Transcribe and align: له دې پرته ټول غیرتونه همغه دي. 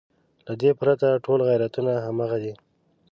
له 0.47 0.53
دې 0.61 0.71
پرته 0.79 1.09
ټول 1.25 1.39
غیرتونه 1.49 1.93
همغه 2.05 2.37
دي. 2.43 2.53